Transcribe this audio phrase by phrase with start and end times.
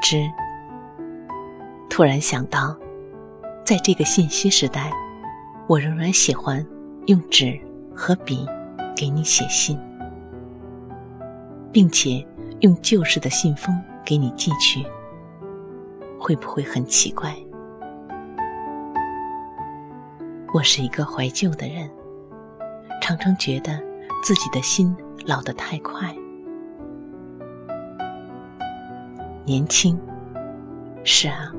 [0.00, 0.30] 之，
[1.88, 2.76] 突然想到，
[3.64, 4.90] 在这个信息时代，
[5.66, 6.64] 我仍然喜欢
[7.06, 7.58] 用纸
[7.94, 8.46] 和笔
[8.96, 9.78] 给你写信，
[11.72, 12.26] 并且
[12.60, 13.74] 用旧式的信封
[14.04, 14.84] 给你寄去，
[16.18, 17.34] 会不会很奇怪？
[20.54, 21.90] 我是一个怀旧的人，
[23.02, 23.78] 常常觉得
[24.22, 26.14] 自己的心老得太快。
[29.46, 29.96] 年轻，
[31.04, 31.52] 是啊，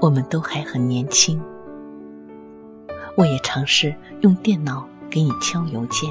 [0.00, 1.42] 我们都还很年轻。
[3.16, 6.08] 我也尝试用电脑给你敲邮件，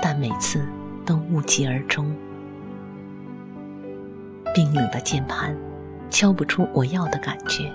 [0.00, 0.64] 但每次
[1.04, 2.14] 都无疾而终。
[4.54, 5.56] 冰冷的键盘
[6.08, 7.68] 敲不出我要的感觉，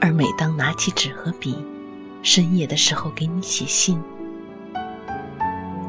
[0.00, 1.58] 而每当拿起纸和笔，
[2.22, 4.00] 深夜的时候给你写信，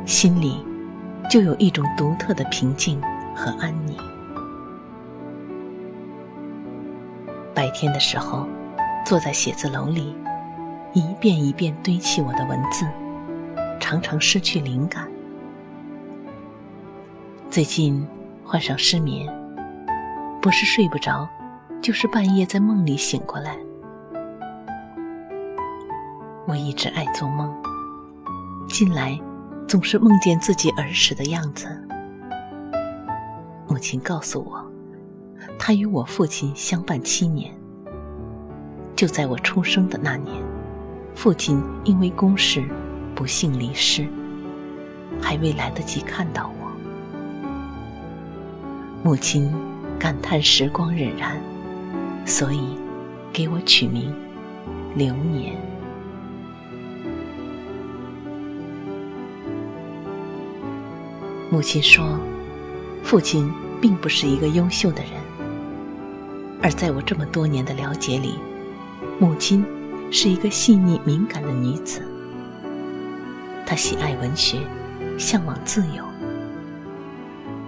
[0.07, 0.65] 心里
[1.29, 2.99] 就有一种独特的平静。
[3.37, 3.95] 和安宁。
[7.53, 8.47] 白天的时候，
[9.05, 10.15] 坐在写字楼里，
[10.93, 12.87] 一遍一遍堆砌我的文字，
[13.79, 15.07] 常常失去灵感。
[17.51, 18.05] 最近
[18.43, 19.31] 患上失眠，
[20.41, 21.29] 不是睡不着，
[21.79, 23.55] 就是半夜在梦里醒过来。
[26.47, 27.53] 我一直爱做梦，
[28.67, 29.19] 近来
[29.67, 31.86] 总是梦见自己儿时的样子。
[33.77, 34.65] 母亲告诉我，
[35.59, 37.53] 她与我父亲相伴七年。
[38.95, 40.35] 就在我出生的那年，
[41.13, 42.65] 父亲因为公事
[43.13, 44.07] 不幸离世，
[45.21, 46.71] 还未来得及看到我。
[49.03, 49.53] 母亲
[49.99, 51.35] 感叹时光荏苒，
[52.25, 52.75] 所以
[53.31, 54.11] 给我取名
[54.95, 55.55] 流年。
[61.51, 62.17] 母亲说，
[63.03, 63.53] 父亲。
[63.81, 65.11] 并不是一个优秀的人，
[66.61, 68.35] 而在我这么多年的了解里，
[69.19, 69.65] 母亲
[70.11, 72.01] 是一个细腻敏感的女子。
[73.65, 74.59] 她喜爱文学，
[75.17, 76.03] 向往自由。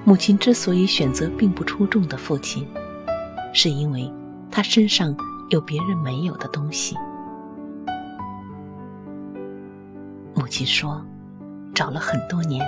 [0.06, 2.68] 母亲之所以选择并不出众的父亲，
[3.54, 4.12] 是因为
[4.50, 5.16] 他身上
[5.50, 6.96] 有别人没有的东西。
[10.34, 11.06] 母亲说，
[11.76, 12.66] 找了很多年，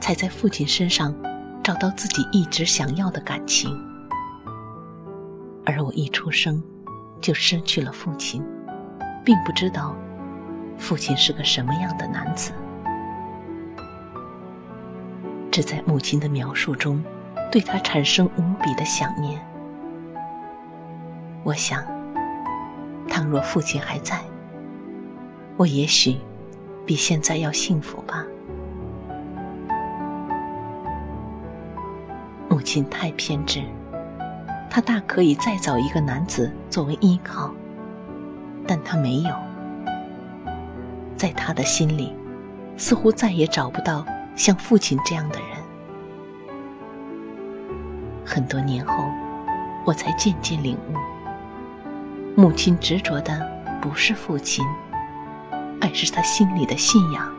[0.00, 1.14] 才在父亲身上。
[1.62, 3.70] 找到自己一直想要的感情，
[5.64, 6.60] 而我一出生
[7.20, 8.44] 就失去了父亲，
[9.24, 9.96] 并不知道
[10.76, 12.50] 父亲是个什么样的男子，
[15.52, 17.02] 只在母亲的描述中
[17.50, 19.40] 对他产生无比的想念。
[21.44, 21.84] 我想，
[23.08, 24.20] 倘若父亲还在，
[25.56, 26.18] 我也许
[26.84, 28.26] 比现在要幸福吧。
[32.62, 33.62] 亲太偏执，
[34.70, 37.52] 她大可以再找一个男子作为依靠，
[38.66, 39.34] 但她没有。
[41.16, 42.14] 在她的心里，
[42.76, 44.06] 似乎再也找不到
[44.36, 45.48] 像父亲这样的人。
[48.24, 48.94] 很多年后，
[49.84, 53.46] 我才渐渐领悟，母亲执着的
[53.80, 54.64] 不是父亲，
[55.80, 57.30] 而是她心里的信仰。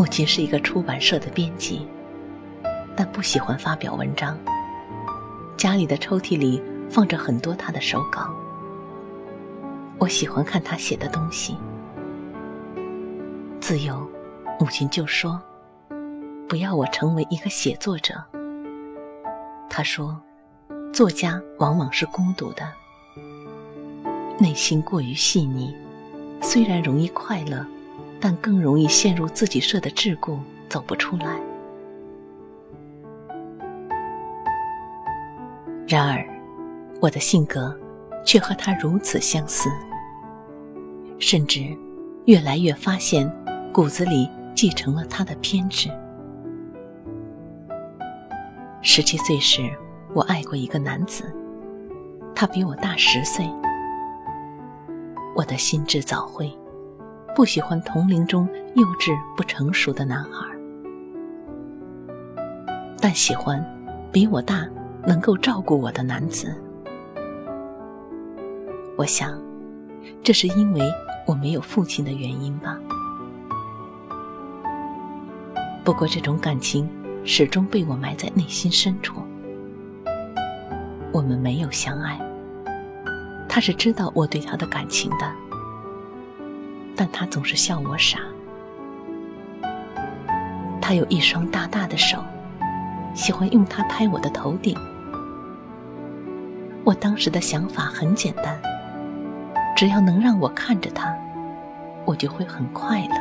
[0.00, 1.86] 母亲是一个出版社的编辑，
[2.96, 4.34] 但不喜欢发表文章。
[5.58, 8.34] 家里的抽屉里放着很多他的手稿，
[9.98, 11.54] 我喜欢看他写的东西。
[13.60, 14.10] 自由，
[14.58, 15.38] 母亲就说
[16.48, 18.14] ：“不要我成为一个写作者。”
[19.68, 20.18] 他说
[20.94, 22.66] ：“作家往往是孤独的，
[24.38, 25.76] 内心过于细腻，
[26.40, 27.62] 虽然容易快乐。”
[28.20, 30.38] 但更容易陷入自己设的桎梏，
[30.68, 31.40] 走不出来。
[35.88, 36.24] 然而，
[37.00, 37.76] 我的性格
[38.24, 39.68] 却和他如此相似，
[41.18, 41.64] 甚至
[42.26, 43.28] 越来越发现
[43.72, 45.88] 骨子里继承了他的偏执。
[48.82, 49.62] 十七岁时，
[50.14, 51.24] 我爱过一个男子，
[52.34, 53.44] 他比我大十岁。
[55.34, 56.52] 我的心智早慧，
[57.34, 60.46] 不喜欢同龄中幼稚不成熟的男孩，
[63.00, 63.64] 但喜欢
[64.12, 64.66] 比我大、
[65.06, 66.54] 能够照顾我的男子。
[68.96, 69.40] 我想，
[70.22, 70.92] 这是因为
[71.26, 72.78] 我没有父亲的原因吧。
[75.82, 76.88] 不过，这种感情
[77.24, 79.22] 始终被我埋在内心深处。
[81.12, 82.20] 我们没有相爱。
[83.48, 85.32] 他是知道我对他的感情的，
[87.00, 88.18] 但他总是笑我傻。
[90.82, 92.22] 他有一双大大的手，
[93.14, 94.76] 喜欢用它拍我的头顶。
[96.84, 98.60] 我当时的想法很简单，
[99.74, 101.16] 只要能让我看着他，
[102.04, 103.14] 我就会很快乐。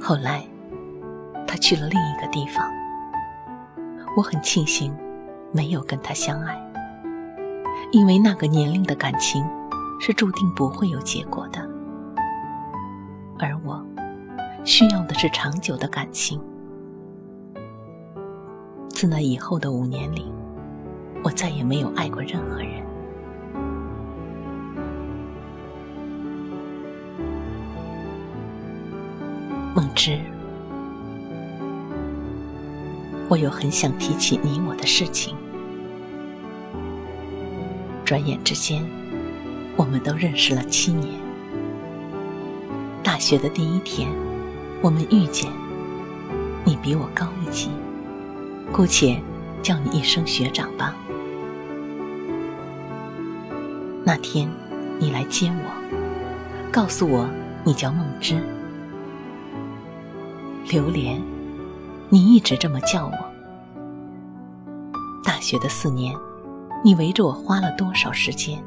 [0.00, 0.44] 后来，
[1.48, 2.64] 他去了另一个地方。
[4.16, 4.96] 我很庆幸
[5.50, 6.69] 没有跟他相爱，
[7.92, 9.44] 因为那个年龄的感情
[9.98, 11.60] 是注定不会有结果的，
[13.38, 13.84] 而我
[14.64, 16.40] 需要的是长久的感情。
[18.88, 20.32] 自那以后的五年里，
[21.24, 22.80] 我再也没有爱过任何人。
[29.74, 30.16] 梦之。
[33.28, 35.36] 我又很想提起你我的事情。
[38.10, 38.84] 转眼之间，
[39.76, 41.14] 我们都认识了七年。
[43.04, 44.10] 大学的第一天，
[44.82, 45.48] 我们遇见。
[46.64, 47.70] 你比我高一级，
[48.72, 49.22] 姑且
[49.62, 50.92] 叫你一声学长吧。
[54.04, 54.50] 那天，
[54.98, 57.30] 你来接我，告诉我
[57.62, 58.42] 你叫梦之。
[60.68, 61.22] 榴莲。
[62.08, 63.12] 你一直这么叫我。
[65.22, 66.12] 大学的四年，
[66.82, 68.58] 你围着我花了多少时间？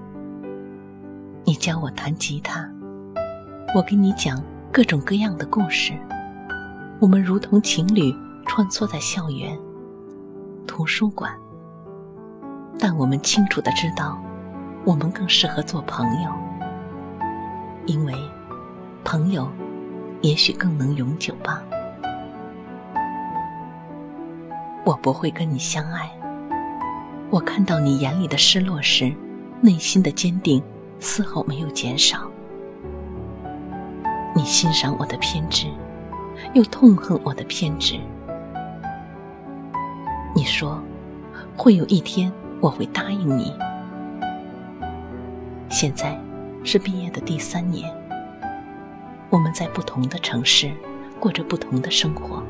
[1.43, 2.69] 你教我弹吉他，
[3.75, 4.39] 我给你讲
[4.71, 5.93] 各种各样的故事。
[6.99, 8.15] 我们如同情侣
[8.45, 9.57] 穿梭在校园、
[10.67, 11.33] 图书馆，
[12.77, 14.21] 但我们清楚的知道，
[14.85, 16.31] 我们更适合做朋友，
[17.87, 18.13] 因为
[19.03, 19.51] 朋友
[20.21, 21.63] 也许更能永久吧。
[24.85, 26.11] 我不会跟你相爱。
[27.33, 29.11] 我看到你眼里的失落时，
[29.59, 30.61] 内心的坚定
[30.99, 32.29] 丝毫没有减少。
[34.35, 35.65] 你欣赏我的偏执，
[36.53, 37.99] 又痛恨我的偏执。
[40.35, 40.79] 你说，
[41.57, 42.31] 会有一天
[42.61, 43.51] 我会答应你。
[45.71, 46.15] 现在
[46.63, 47.91] 是毕业的第三年，
[49.31, 50.71] 我们在不同的城市
[51.19, 52.43] 过着不同的生活。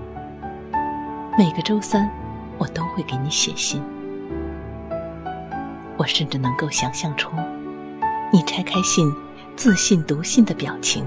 [1.38, 2.12] 每个周三。
[2.60, 3.82] 我都会给你写信，
[5.98, 7.32] 我甚至能够想象出
[8.32, 9.14] 你拆开信、
[9.56, 11.06] 自信读信的表情。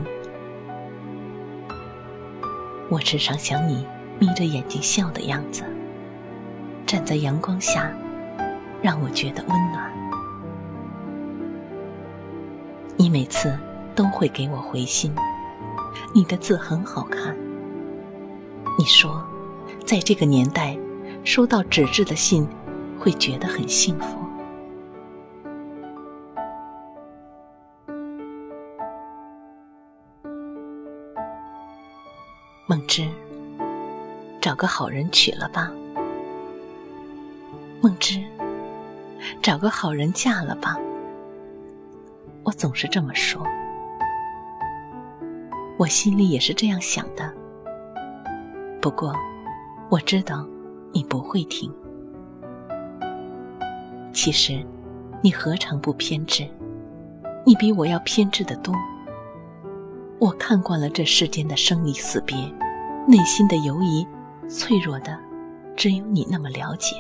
[2.89, 3.87] 我时常想你
[4.19, 5.65] 眯着眼睛笑的样子，
[6.87, 7.91] 站在阳光下，
[8.81, 9.93] 让我觉得温暖。
[12.97, 13.59] 你每次
[13.95, 15.15] 都会给我回信，
[16.15, 17.37] 你的字很好看。
[18.79, 19.23] 你说，
[19.85, 20.77] 在这个年代。
[21.25, 22.47] 收到纸质的信，
[23.01, 24.17] 会觉得很幸福。
[32.69, 33.09] 梦之，
[34.41, 35.71] 找个好人娶了吧。
[37.81, 38.21] 梦之，
[39.41, 40.77] 找个好人嫁了吧。
[42.43, 43.41] 我总是这么说，
[45.79, 47.33] 我心里也是这样想的。
[48.81, 49.15] 不过，
[49.89, 50.45] 我知道。
[50.93, 51.71] 你不会听。
[54.15, 54.65] 其实，
[55.23, 56.49] 你何尝不偏执？
[57.45, 58.75] 你比我要偏执的多。
[60.19, 62.37] 我看惯了这世间的生离死别，
[63.07, 64.07] 内心的犹疑、
[64.49, 65.19] 脆弱的，
[65.77, 66.97] 只有你那么了解。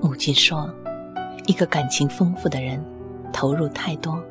[0.00, 0.72] 母亲说
[1.46, 2.82] ：“一个感情丰富的人，
[3.32, 4.22] 投入太多，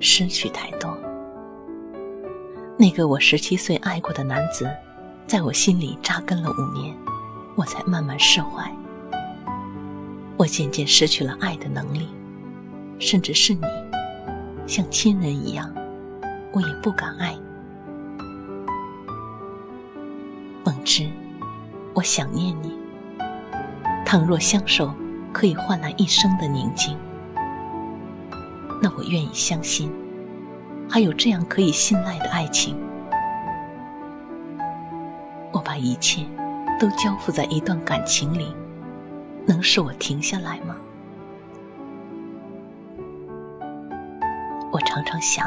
[0.00, 0.96] 失去太多。”
[2.76, 4.68] 那个我十七岁爱过的男子。
[5.26, 6.96] 在我心里扎根了五年，
[7.54, 8.74] 我才慢慢释怀。
[10.38, 12.08] 我渐渐失去了爱的能力，
[12.98, 13.60] 甚至是你，
[14.68, 15.74] 像亲人一样，
[16.52, 17.34] 我也不敢爱。
[20.62, 21.08] 梦之，
[21.94, 22.78] 我想念你。
[24.04, 24.92] 倘若相守
[25.32, 26.94] 可以换来一生的宁静，
[28.82, 29.90] 那我愿意相信，
[30.86, 32.76] 还有这样可以信赖的爱情。
[35.50, 36.26] 我把一切
[36.78, 38.54] 都交付在一段感情里，
[39.46, 40.76] 能使我停下来吗？
[44.98, 45.46] 常常想，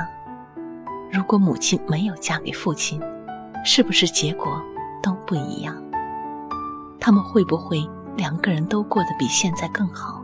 [1.12, 3.02] 如果母亲没有嫁给父亲，
[3.66, 4.62] 是不是结果
[5.04, 5.76] 都不一样？
[7.02, 10.24] 他们会不会两个人都过得比现在更好？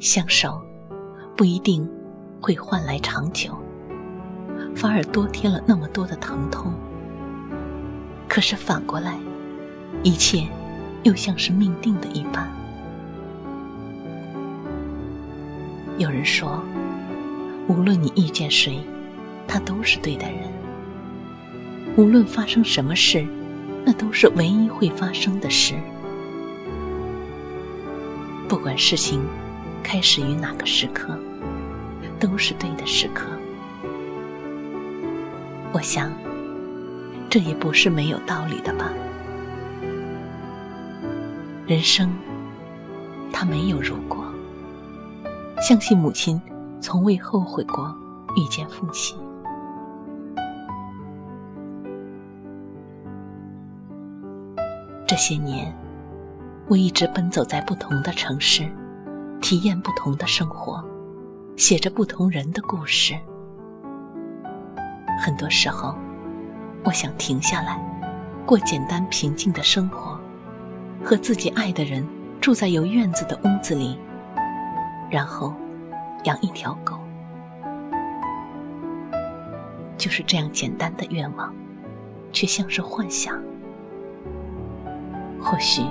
[0.00, 0.60] 相守
[1.36, 1.88] 不一定
[2.40, 3.56] 会换来长久，
[4.74, 6.72] 反而多添了那么多的疼痛。
[8.28, 9.16] 可是反过来，
[10.02, 10.44] 一切
[11.04, 12.50] 又像是命定的一般。
[15.98, 16.62] 有人说，
[17.68, 18.78] 无论你遇见谁，
[19.48, 20.40] 他都是对的人。
[21.96, 23.26] 无论发生什么事，
[23.82, 25.74] 那都是唯一会发生的事。
[28.46, 29.22] 不管事情
[29.82, 31.18] 开始于哪个时刻，
[32.20, 33.26] 都是对的时刻。
[35.72, 36.12] 我想，
[37.30, 38.92] 这也不是没有道理的吧。
[41.66, 42.12] 人生，
[43.32, 44.25] 它没有如果。
[45.60, 46.40] 相信母亲
[46.80, 47.94] 从未后悔过
[48.36, 49.16] 遇见父亲。
[55.06, 55.74] 这些年，
[56.68, 58.68] 我一直奔走在不同的城市，
[59.40, 60.84] 体验不同的生活，
[61.56, 63.14] 写着不同人的故事。
[65.18, 65.96] 很多时候，
[66.84, 67.80] 我想停下来，
[68.44, 70.20] 过简单平静的生活，
[71.02, 72.06] 和自己爱的人
[72.40, 73.98] 住在有院子的屋子里。
[75.10, 75.54] 然后，
[76.24, 76.98] 养一条狗，
[79.96, 81.54] 就是这样简单的愿望，
[82.32, 83.40] 却像是幻想。
[85.40, 85.82] 或许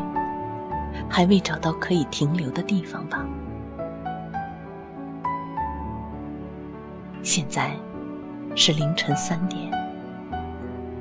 [1.10, 3.26] 还未找到可以停留的地方吧。
[7.24, 7.72] 现在
[8.54, 9.72] 是凌晨三点，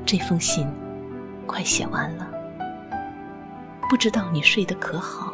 [0.06, 0.66] 这封信
[1.46, 2.26] 快写完了，
[3.90, 5.33] 不知道你睡得可好？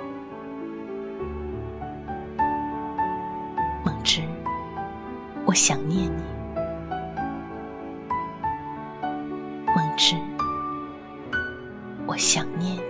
[5.50, 6.22] 我想念你，
[9.66, 10.14] 梦之，
[12.06, 12.89] 我想念你。